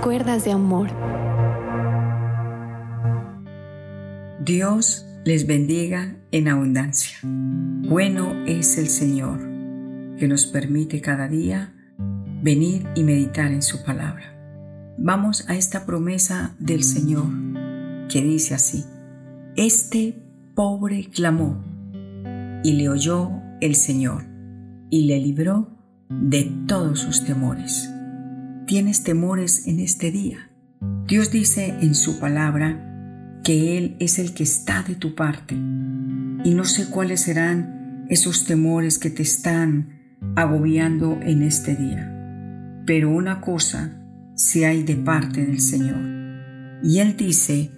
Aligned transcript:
Cuerdas 0.00 0.44
de 0.44 0.52
amor. 0.52 0.88
Dios 4.44 5.04
les 5.24 5.46
bendiga 5.46 6.16
en 6.30 6.46
abundancia. 6.46 7.18
Bueno 7.22 8.32
es 8.46 8.78
el 8.78 8.86
Señor, 8.86 9.40
que 10.18 10.28
nos 10.28 10.46
permite 10.46 11.00
cada 11.00 11.26
día 11.26 11.74
venir 12.42 12.86
y 12.94 13.02
meditar 13.02 13.50
en 13.50 13.60
su 13.60 13.84
palabra. 13.84 14.94
Vamos 14.98 15.48
a 15.50 15.56
esta 15.56 15.84
promesa 15.84 16.54
del 16.60 16.84
Señor 16.84 17.26
que 18.08 18.22
dice 18.22 18.54
así, 18.54 18.84
Este 19.56 20.22
pobre 20.54 21.10
clamó 21.12 21.64
y 22.62 22.74
le 22.74 22.88
oyó 22.88 23.30
el 23.60 23.74
Señor 23.74 24.22
y 24.90 25.06
le 25.06 25.18
libró 25.18 25.76
de 26.08 26.52
todos 26.68 27.00
sus 27.00 27.24
temores. 27.24 27.90
¿Tienes 28.66 29.04
temores 29.04 29.68
en 29.68 29.78
este 29.78 30.10
día? 30.10 30.50
Dios 31.06 31.30
dice 31.30 31.76
en 31.80 31.94
su 31.94 32.18
palabra 32.18 33.38
que 33.44 33.78
Él 33.78 33.96
es 34.00 34.18
el 34.18 34.34
que 34.34 34.42
está 34.42 34.82
de 34.82 34.96
tu 34.96 35.14
parte 35.14 35.54
y 35.54 36.52
no 36.52 36.64
sé 36.64 36.90
cuáles 36.90 37.20
serán 37.20 38.04
esos 38.10 38.44
temores 38.44 38.98
que 38.98 39.08
te 39.08 39.22
están 39.22 40.18
agobiando 40.34 41.16
en 41.22 41.42
este 41.42 41.76
día. 41.76 42.12
Pero 42.86 43.10
una 43.10 43.40
cosa 43.40 44.02
si 44.34 44.64
hay 44.64 44.82
de 44.82 44.96
parte 44.96 45.46
del 45.46 45.60
Señor. 45.60 46.80
Y 46.82 46.98
Él 46.98 47.16
dice 47.16 47.70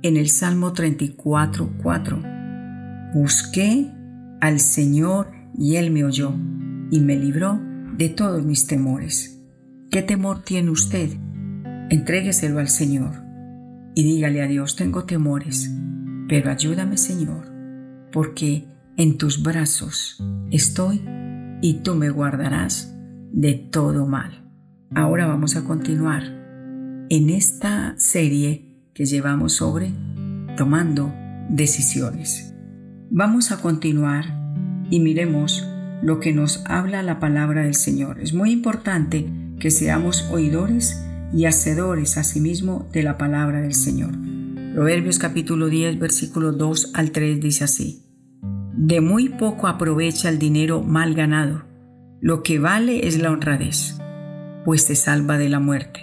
en 0.00 0.16
el 0.16 0.30
Salmo 0.30 0.72
34, 0.72 1.74
4, 1.82 2.22
Busqué 3.12 3.92
al 4.40 4.58
Señor 4.58 5.32
y 5.54 5.76
Él 5.76 5.90
me 5.90 6.02
oyó 6.02 6.34
y 6.90 7.00
me 7.00 7.16
libró 7.16 7.60
de 7.98 8.08
todos 8.08 8.42
mis 8.42 8.66
temores. 8.66 9.39
¿Qué 9.90 10.02
temor 10.02 10.44
tiene 10.44 10.70
usted? 10.70 11.10
Entrégueselo 11.90 12.60
al 12.60 12.68
Señor 12.68 13.24
y 13.96 14.04
dígale 14.04 14.40
a 14.40 14.46
Dios, 14.46 14.76
tengo 14.76 15.02
temores, 15.02 15.68
pero 16.28 16.48
ayúdame 16.48 16.96
Señor, 16.96 17.50
porque 18.12 18.68
en 18.96 19.18
tus 19.18 19.42
brazos 19.42 20.22
estoy 20.52 21.02
y 21.60 21.80
tú 21.82 21.96
me 21.96 22.08
guardarás 22.08 22.96
de 23.32 23.54
todo 23.54 24.06
mal. 24.06 24.48
Ahora 24.94 25.26
vamos 25.26 25.56
a 25.56 25.64
continuar 25.64 26.22
en 27.08 27.28
esta 27.28 27.94
serie 27.96 28.84
que 28.94 29.06
llevamos 29.06 29.54
sobre 29.54 29.90
tomando 30.56 31.12
decisiones. 31.48 32.54
Vamos 33.10 33.50
a 33.50 33.60
continuar 33.60 34.24
y 34.88 35.00
miremos 35.00 35.66
lo 36.00 36.20
que 36.20 36.32
nos 36.32 36.62
habla 36.66 37.02
la 37.02 37.18
palabra 37.18 37.64
del 37.64 37.74
Señor. 37.74 38.20
Es 38.20 38.32
muy 38.32 38.52
importante 38.52 39.39
que 39.60 39.70
seamos 39.70 40.28
oidores 40.32 41.04
y 41.32 41.44
hacedores 41.44 42.16
asimismo 42.16 42.88
de 42.92 43.04
la 43.04 43.18
palabra 43.18 43.60
del 43.60 43.74
Señor. 43.74 44.12
Proverbios 44.74 45.18
capítulo 45.18 45.68
10 45.68 45.98
versículo 45.98 46.52
2 46.52 46.92
al 46.94 47.12
3 47.12 47.40
dice 47.40 47.64
así. 47.64 48.06
De 48.74 49.00
muy 49.00 49.28
poco 49.28 49.68
aprovecha 49.68 50.30
el 50.30 50.38
dinero 50.38 50.82
mal 50.82 51.14
ganado. 51.14 51.64
Lo 52.20 52.42
que 52.42 52.58
vale 52.58 53.06
es 53.06 53.18
la 53.20 53.30
honradez, 53.30 53.98
pues 54.64 54.86
te 54.86 54.96
salva 54.96 55.36
de 55.36 55.50
la 55.50 55.60
muerte. 55.60 56.00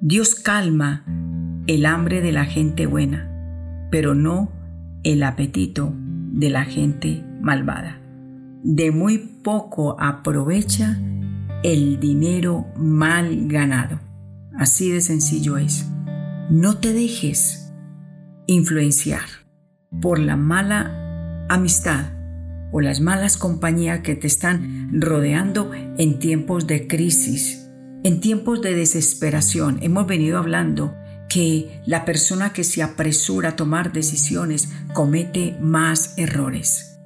Dios 0.00 0.34
calma 0.34 1.04
el 1.66 1.86
hambre 1.86 2.20
de 2.20 2.32
la 2.32 2.44
gente 2.44 2.86
buena, 2.86 3.88
pero 3.90 4.14
no 4.14 4.52
el 5.02 5.22
apetito 5.22 5.94
de 6.32 6.50
la 6.50 6.64
gente 6.64 7.24
malvada. 7.40 8.00
De 8.62 8.90
muy 8.90 9.18
poco 9.42 9.96
aprovecha 9.98 10.98
el 11.64 11.98
dinero 11.98 12.66
mal 12.76 13.48
ganado. 13.48 13.98
Así 14.56 14.90
de 14.90 15.00
sencillo 15.00 15.56
es. 15.56 15.86
No 16.50 16.76
te 16.76 16.92
dejes 16.92 17.72
influenciar 18.46 19.24
por 20.02 20.18
la 20.18 20.36
mala 20.36 21.46
amistad 21.48 22.12
o 22.70 22.82
las 22.82 23.00
malas 23.00 23.38
compañías 23.38 24.00
que 24.00 24.14
te 24.14 24.26
están 24.26 25.00
rodeando 25.00 25.72
en 25.96 26.18
tiempos 26.18 26.66
de 26.66 26.86
crisis, 26.86 27.70
en 28.04 28.20
tiempos 28.20 28.60
de 28.60 28.74
desesperación. 28.74 29.78
Hemos 29.80 30.06
venido 30.06 30.36
hablando 30.36 30.94
que 31.30 31.80
la 31.86 32.04
persona 32.04 32.52
que 32.52 32.62
se 32.62 32.82
apresura 32.82 33.50
a 33.50 33.56
tomar 33.56 33.90
decisiones 33.90 34.68
comete 34.92 35.56
más 35.62 36.12
errores. 36.18 37.00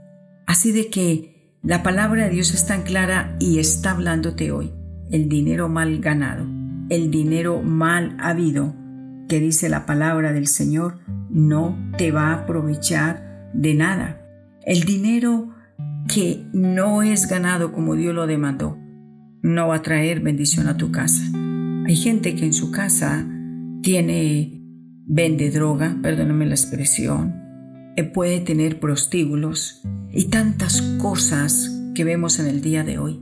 Así 0.47 0.73
de 0.73 0.89
que 0.89 1.38
la 1.69 1.83
palabra 1.83 2.25
de 2.25 2.31
Dios 2.31 2.55
es 2.55 2.67
tan 2.67 2.81
clara 2.81 3.37
y 3.39 3.59
está 3.59 3.91
hablándote 3.91 4.53
hoy. 4.53 4.73
El 5.11 5.29
dinero 5.29 5.69
mal 5.69 6.01
ganado, 6.01 6.47
el 6.89 7.11
dinero 7.11 7.61
mal 7.63 8.17
habido, 8.21 8.75
que 9.29 9.39
dice 9.39 9.69
la 9.69 9.85
palabra 9.85 10.33
del 10.33 10.47
Señor, 10.47 11.01
no 11.29 11.77
te 11.99 12.11
va 12.11 12.29
a 12.29 12.35
aprovechar 12.37 13.51
de 13.53 13.75
nada. 13.75 14.19
El 14.65 14.85
dinero 14.85 15.55
que 16.09 16.47
no 16.55 17.03
es 17.03 17.29
ganado 17.29 17.71
como 17.71 17.97
Dios 17.97 18.15
lo 18.15 18.27
demandó, 18.27 18.79
no 19.43 19.69
va 19.69 19.75
a 19.75 19.83
traer 19.83 20.21
bendición 20.21 20.69
a 20.69 20.79
tu 20.79 20.91
casa. 20.91 21.23
Hay 21.87 21.97
gente 21.97 22.35
que 22.35 22.47
en 22.47 22.55
su 22.55 22.71
casa 22.71 23.27
tiene, 23.83 24.63
vende 25.05 25.51
droga, 25.51 25.99
perdóname 26.01 26.47
la 26.47 26.55
expresión, 26.55 27.48
puede 28.05 28.41
tener 28.41 28.81
prostíbulos, 28.81 29.83
y 30.13 30.25
tantas 30.25 30.83
cosas 30.99 31.71
que 31.95 32.05
vemos 32.05 32.39
en 32.39 32.47
el 32.47 32.61
día 32.61 32.85
de 32.85 32.99
hoy. 32.99 33.21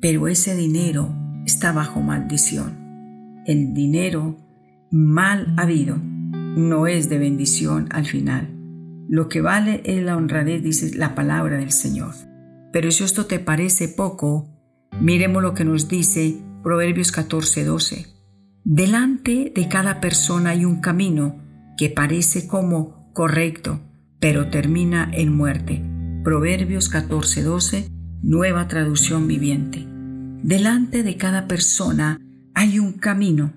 Pero 0.00 0.28
ese 0.28 0.54
dinero 0.54 1.14
está 1.46 1.72
bajo 1.72 2.00
maldición. 2.00 3.42
El 3.46 3.74
dinero 3.74 4.36
mal 4.90 5.54
habido 5.56 5.96
no 5.96 6.86
es 6.86 7.08
de 7.08 7.18
bendición 7.18 7.88
al 7.90 8.06
final. 8.06 8.48
Lo 9.08 9.28
que 9.28 9.40
vale 9.40 9.82
es 9.84 10.02
la 10.02 10.16
honradez, 10.16 10.62
dice 10.62 10.96
la 10.96 11.14
palabra 11.14 11.58
del 11.58 11.70
Señor. 11.70 12.14
Pero 12.72 12.90
si 12.90 13.04
esto 13.04 13.26
te 13.26 13.38
parece 13.38 13.88
poco, 13.88 14.48
miremos 15.00 15.42
lo 15.42 15.54
que 15.54 15.64
nos 15.64 15.88
dice 15.88 16.36
Proverbios 16.62 17.12
14:12. 17.12 18.06
Delante 18.64 19.52
de 19.54 19.68
cada 19.68 20.00
persona 20.00 20.50
hay 20.50 20.64
un 20.64 20.80
camino 20.80 21.36
que 21.76 21.88
parece 21.88 22.48
como 22.48 23.12
correcto, 23.12 23.80
pero 24.20 24.48
termina 24.48 25.10
en 25.12 25.34
muerte 25.34 25.82
Proverbios 26.26 26.90
14:12, 26.90 27.88
nueva 28.20 28.66
traducción 28.66 29.28
viviente. 29.28 29.86
Delante 30.42 31.04
de 31.04 31.16
cada 31.16 31.46
persona 31.46 32.20
hay 32.52 32.80
un 32.80 32.94
camino 32.94 33.52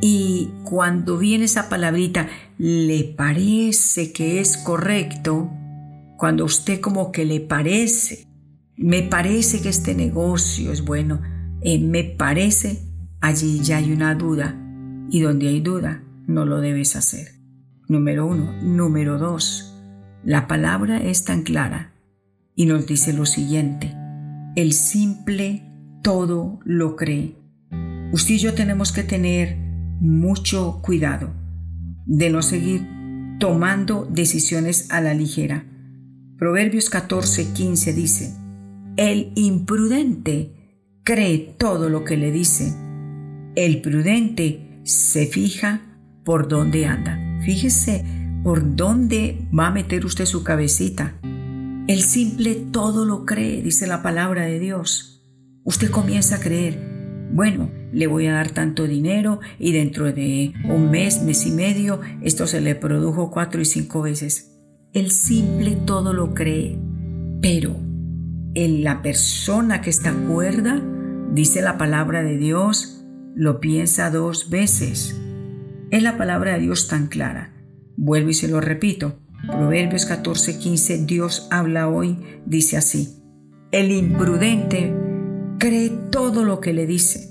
y 0.00 0.50
cuando 0.64 1.16
viene 1.16 1.44
esa 1.44 1.68
palabrita, 1.68 2.28
le 2.58 3.04
parece 3.04 4.12
que 4.12 4.40
es 4.40 4.56
correcto, 4.56 5.48
cuando 6.18 6.44
usted 6.44 6.80
como 6.80 7.12
que 7.12 7.24
le 7.24 7.38
parece, 7.38 8.26
me 8.76 9.02
parece 9.02 9.62
que 9.62 9.68
este 9.68 9.94
negocio 9.94 10.72
es 10.72 10.84
bueno, 10.84 11.22
eh, 11.60 11.78
me 11.78 12.02
parece, 12.02 12.82
allí 13.20 13.60
ya 13.60 13.76
hay 13.76 13.92
una 13.92 14.16
duda 14.16 14.58
y 15.08 15.20
donde 15.20 15.46
hay 15.46 15.60
duda 15.60 16.02
no 16.26 16.44
lo 16.46 16.60
debes 16.60 16.96
hacer. 16.96 17.28
Número 17.86 18.26
uno. 18.26 18.52
Número 18.60 19.18
dos. 19.18 19.71
La 20.24 20.46
palabra 20.46 20.98
es 20.98 21.24
tan 21.24 21.42
clara 21.42 21.92
y 22.54 22.66
nos 22.66 22.86
dice 22.86 23.12
lo 23.12 23.26
siguiente, 23.26 23.92
el 24.54 24.72
simple 24.72 25.64
todo 26.02 26.60
lo 26.64 26.94
cree. 26.94 27.34
Usted 28.12 28.34
y 28.34 28.38
yo 28.38 28.54
tenemos 28.54 28.92
que 28.92 29.02
tener 29.02 29.56
mucho 30.00 30.80
cuidado 30.80 31.32
de 32.06 32.30
no 32.30 32.42
seguir 32.42 32.86
tomando 33.40 34.06
decisiones 34.08 34.92
a 34.92 35.00
la 35.00 35.12
ligera. 35.12 35.64
Proverbios 36.38 36.88
14, 36.88 37.52
15 37.52 37.92
dice, 37.92 38.34
el 38.96 39.32
imprudente 39.34 40.78
cree 41.02 41.56
todo 41.58 41.88
lo 41.88 42.04
que 42.04 42.16
le 42.16 42.30
dice. 42.30 42.72
El 43.56 43.80
prudente 43.80 44.80
se 44.84 45.26
fija 45.26 45.80
por 46.24 46.46
dónde 46.46 46.86
anda. 46.86 47.18
Fíjese 47.44 48.21
por 48.42 48.76
dónde 48.76 49.46
va 49.56 49.68
a 49.68 49.70
meter 49.72 50.04
usted 50.04 50.26
su 50.26 50.44
cabecita. 50.44 51.14
El 51.86 52.02
simple 52.02 52.54
todo 52.54 53.04
lo 53.04 53.24
cree, 53.24 53.62
dice 53.62 53.86
la 53.86 54.02
palabra 54.02 54.42
de 54.42 54.58
Dios. 54.58 55.24
Usted 55.64 55.90
comienza 55.90 56.36
a 56.36 56.40
creer, 56.40 56.78
bueno, 57.32 57.70
le 57.92 58.06
voy 58.06 58.26
a 58.26 58.34
dar 58.34 58.50
tanto 58.50 58.86
dinero 58.86 59.40
y 59.58 59.72
dentro 59.72 60.12
de 60.12 60.52
un 60.68 60.90
mes, 60.90 61.22
mes 61.22 61.46
y 61.46 61.50
medio, 61.50 62.00
esto 62.22 62.46
se 62.46 62.60
le 62.60 62.74
produjo 62.74 63.30
cuatro 63.30 63.60
y 63.60 63.64
cinco 63.64 64.02
veces. 64.02 64.60
El 64.92 65.10
simple 65.10 65.76
todo 65.86 66.12
lo 66.12 66.34
cree, 66.34 66.78
pero 67.40 67.76
en 68.54 68.84
la 68.84 69.02
persona 69.02 69.80
que 69.80 69.90
está 69.90 70.12
cuerda, 70.12 70.82
dice 71.32 71.62
la 71.62 71.78
palabra 71.78 72.22
de 72.22 72.36
Dios, 72.36 73.04
lo 73.34 73.60
piensa 73.60 74.10
dos 74.10 74.50
veces. 74.50 75.18
Es 75.90 76.02
la 76.02 76.18
palabra 76.18 76.54
de 76.54 76.60
Dios 76.60 76.88
tan 76.88 77.06
clara. 77.06 77.52
Vuelvo 77.96 78.30
y 78.30 78.34
se 78.34 78.48
lo 78.48 78.60
repito. 78.60 79.18
Proverbios 79.46 80.06
14:15, 80.06 81.04
Dios 81.06 81.48
habla 81.50 81.88
hoy, 81.88 82.18
dice 82.46 82.76
así, 82.76 83.22
el 83.72 83.90
imprudente 83.90 84.94
cree 85.58 85.90
todo 86.10 86.44
lo 86.44 86.60
que 86.60 86.72
le 86.72 86.86
dicen, 86.86 87.22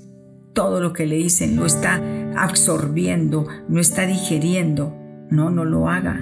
todo 0.54 0.80
lo 0.80 0.92
que 0.92 1.06
le 1.06 1.16
dicen, 1.16 1.56
lo 1.56 1.66
está 1.66 2.02
absorbiendo, 2.36 3.46
no 3.68 3.80
está 3.80 4.06
digeriendo. 4.06 4.98
No, 5.30 5.48
no 5.48 5.64
lo 5.64 5.88
haga. 5.88 6.20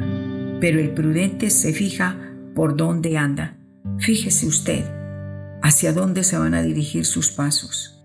Pero 0.61 0.79
el 0.79 0.91
prudente 0.95 1.51
se 1.51 1.73
fija 1.73 2.17
por 2.55 2.77
dónde 2.77 3.17
anda. 3.17 3.59
Fíjese 3.99 4.47
usted 4.47 4.85
hacia 5.63 5.93
dónde 5.93 6.23
se 6.23 6.39
van 6.39 6.55
a 6.55 6.63
dirigir 6.63 7.05
sus 7.05 7.31
pasos. 7.31 8.05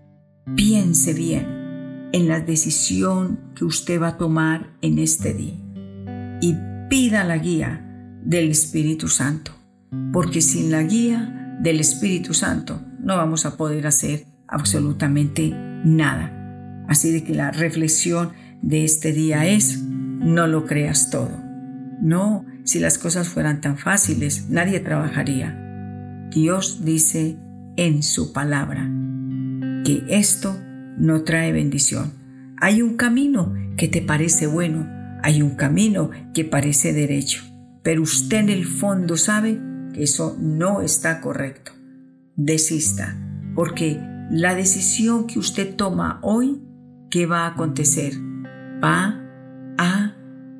Piense 0.56 1.14
bien 1.14 2.08
en 2.12 2.28
la 2.28 2.40
decisión 2.40 3.52
que 3.54 3.64
usted 3.64 4.00
va 4.00 4.08
a 4.08 4.16
tomar 4.16 4.76
en 4.82 4.98
este 4.98 5.32
día 5.32 5.65
y 6.40 6.56
pida 6.88 7.24
la 7.24 7.38
guía 7.38 7.82
del 8.24 8.50
Espíritu 8.50 9.08
Santo, 9.08 9.52
porque 10.12 10.40
sin 10.40 10.70
la 10.70 10.82
guía 10.82 11.56
del 11.60 11.80
Espíritu 11.80 12.34
Santo 12.34 12.80
no 13.00 13.16
vamos 13.16 13.46
a 13.46 13.56
poder 13.56 13.86
hacer 13.86 14.26
absolutamente 14.48 15.52
nada. 15.84 16.32
Así 16.88 17.12
de 17.12 17.24
que 17.24 17.34
la 17.34 17.50
reflexión 17.50 18.32
de 18.62 18.84
este 18.84 19.12
día 19.12 19.46
es, 19.46 19.82
no 19.82 20.46
lo 20.46 20.66
creas 20.66 21.10
todo. 21.10 21.30
No, 22.00 22.44
si 22.64 22.78
las 22.78 22.98
cosas 22.98 23.28
fueran 23.28 23.60
tan 23.60 23.78
fáciles, 23.78 24.48
nadie 24.50 24.80
trabajaría. 24.80 25.56
Dios 26.30 26.84
dice 26.84 27.38
en 27.76 28.02
su 28.02 28.32
palabra 28.32 28.90
que 29.84 30.04
esto 30.08 30.56
no 30.98 31.22
trae 31.22 31.52
bendición. 31.52 32.12
Hay 32.60 32.82
un 32.82 32.96
camino 32.96 33.54
que 33.76 33.88
te 33.88 34.02
parece 34.02 34.46
bueno, 34.46 34.86
hay 35.26 35.42
un 35.42 35.56
camino 35.56 36.10
que 36.32 36.44
parece 36.44 36.92
derecho, 36.92 37.42
pero 37.82 38.02
usted 38.02 38.38
en 38.38 38.48
el 38.48 38.64
fondo 38.64 39.16
sabe 39.16 39.60
que 39.92 40.04
eso 40.04 40.36
no 40.40 40.82
está 40.82 41.20
correcto. 41.20 41.72
Desista, 42.36 43.18
porque 43.56 44.00
la 44.30 44.54
decisión 44.54 45.26
que 45.26 45.40
usted 45.40 45.74
toma 45.74 46.20
hoy, 46.22 46.62
¿qué 47.10 47.26
va 47.26 47.40
a 47.40 47.48
acontecer? 47.48 48.12
Va 48.80 49.20
a 49.78 50.14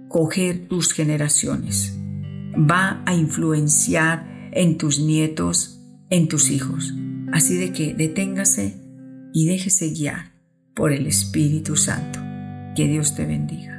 coger 0.09 0.67
tus 0.67 0.93
generaciones, 0.93 1.97
va 2.57 3.05
a 3.07 3.15
influenciar 3.15 4.51
en 4.51 4.79
tus 4.79 4.99
nietos, 4.99 5.81
en 6.11 6.27
tus 6.27 6.51
hijos. 6.51 6.93
Así 7.31 7.57
de 7.57 7.71
que 7.71 7.95
deténgase 7.95 8.83
y 9.33 9.47
déjese 9.47 9.91
guiar 9.91 10.33
por 10.75 10.91
el 10.91 11.07
Espíritu 11.07 11.77
Santo. 11.77 12.19
Que 12.75 12.89
Dios 12.89 13.15
te 13.15 13.27
bendiga. 13.27 13.76